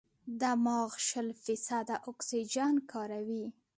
[0.41, 3.45] دماغ شل فیصده اکسیجن کاروي.